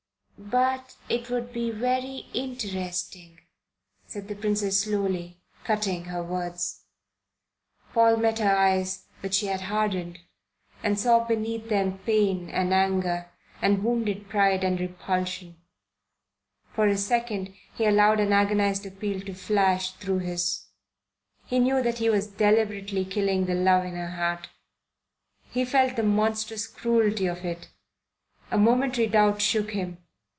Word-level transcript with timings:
"But 0.43 0.95
it 1.07 1.29
would 1.29 1.53
be 1.53 1.69
very 1.69 2.25
interesting," 2.33 3.39
said 4.07 4.27
the 4.27 4.33
Princess 4.35 4.81
slowly, 4.81 5.39
cutting 5.63 6.05
her 6.05 6.23
words. 6.23 6.81
Paul 7.93 8.17
met 8.17 8.39
her 8.39 8.57
eyes, 8.57 9.05
which 9.21 9.35
she 9.35 9.45
had 9.45 9.61
hardened, 9.61 10.17
and 10.81 10.97
saw 10.99 11.23
beneath 11.23 11.69
them 11.69 11.99
pain 11.99 12.49
and 12.49 12.73
anger 12.73 13.29
and 13.61 13.83
wounded 13.83 14.29
pride 14.29 14.63
and 14.63 14.79
repulsion. 14.79 15.57
For 16.73 16.87
a 16.87 16.97
second 16.97 17.53
he 17.75 17.85
allowed 17.85 18.19
an 18.19 18.33
agonized 18.33 18.87
appeal 18.87 19.21
to 19.21 19.35
flash 19.35 19.91
through 19.91 20.19
his. 20.19 20.69
He 21.45 21.59
knew 21.59 21.83
that 21.83 21.99
he 21.99 22.09
was 22.09 22.25
deliberately 22.25 23.05
killing 23.05 23.45
the 23.45 23.53
love 23.55 23.85
in 23.85 23.93
her 23.93 24.09
heart. 24.09 24.49
He 25.51 25.63
felt 25.65 25.95
the 25.97 26.03
monstrous 26.03 26.65
cruelty 26.65 27.27
of 27.27 27.45
it. 27.45 27.69
A 28.49 28.57
momentary 28.57 29.05
doubt 29.07 29.39
shook 29.39 29.71
him. 29.73 29.99